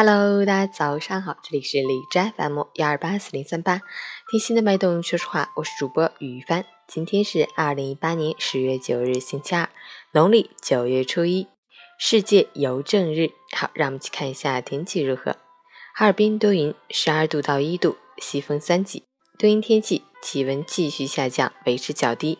[0.00, 3.80] Hello，大家早上好，这里是李斋 FM 幺二八四零三八，
[4.30, 6.64] 听心的脉动，说实话，我是主播雨帆。
[6.86, 9.68] 今天是二零一八年十月九日，星期二，
[10.12, 11.48] 农历九月初一，
[11.98, 13.32] 世界邮政日。
[13.56, 15.32] 好，让我们一起看一下天气如何。
[15.96, 19.02] 哈尔滨多云，十二度到一度，西风三级。
[19.36, 22.38] 多云天气，气温继续下降，维持较低，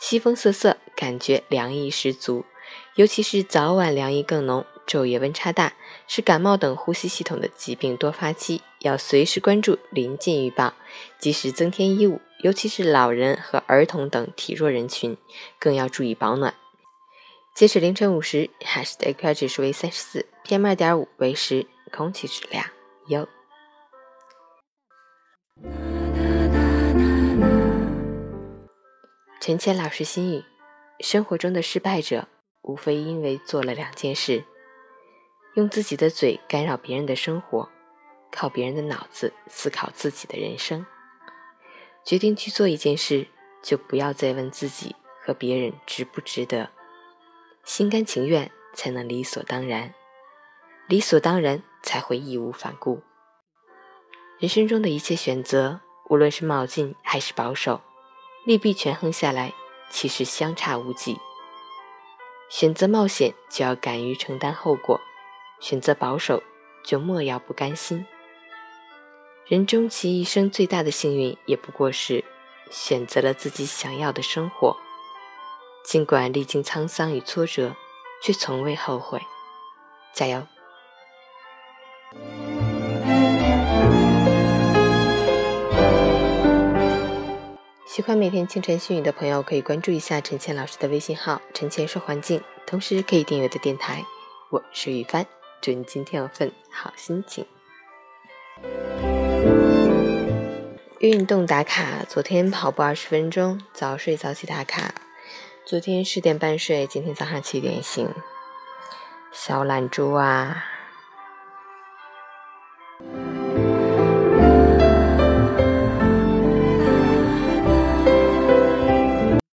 [0.00, 2.46] 西风瑟瑟，感觉凉意十足，
[2.94, 4.64] 尤其是早晚凉意更浓。
[4.86, 5.74] 昼夜温差大，
[6.06, 10.74] 是感冒等呼吸系统的疾病多发期，要随时关注临近预报，
[11.18, 15.16] 及时增添衣物，尤其是老人和儿童等体弱人群，
[15.58, 16.54] 更要注意保暖。
[17.54, 22.66] 截止凌晨五时，海市的 AQI 指数为三十四，PM 二点五为十，空气质量
[23.06, 23.28] 优。
[29.40, 30.42] 陈谦老师心语：
[31.00, 32.26] 生活中的失败者，
[32.62, 34.44] 无非因为做了两件事。
[35.54, 37.68] 用自己的嘴干扰别人的生活，
[38.30, 40.84] 靠别人的脑子思考自己的人生。
[42.04, 43.28] 决定去做一件事，
[43.62, 46.70] 就不要再问自己和别人值不值得，
[47.64, 49.94] 心甘情愿才能理所当然，
[50.88, 53.02] 理所当然才会义无反顾。
[54.38, 55.80] 人生中的一切选择，
[56.10, 57.80] 无论是冒进还是保守，
[58.44, 59.54] 利弊权衡下来，
[59.88, 61.16] 其实相差无几。
[62.50, 65.00] 选择冒险，就要敢于承担后果。
[65.60, 66.42] 选择保守，
[66.84, 68.06] 就莫要不甘心。
[69.46, 72.24] 人终其一生最大的幸运，也不过是
[72.70, 74.76] 选择了自己想要的生活。
[75.84, 77.76] 尽管历经沧桑与挫折，
[78.22, 79.20] 却从未后悔。
[80.14, 80.46] 加油！
[87.86, 94.04] 喜欢每天清晨讯语的朋友，可以关注一下陈倩老师的微信号“陈倩说环境”，同时可以订阅的电台。
[94.50, 95.24] 我是雨帆。
[95.64, 97.46] 祝你今天有份好心情。
[100.98, 104.94] 运动打卡，昨天跑步二十分钟，早睡早起打卡。
[105.64, 108.06] 昨天十点半睡，今天早上七点醒。
[109.32, 110.66] 小懒猪啊！